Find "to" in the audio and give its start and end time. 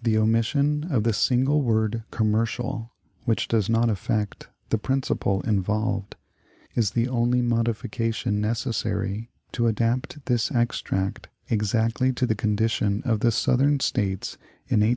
9.52-9.66, 12.14-12.24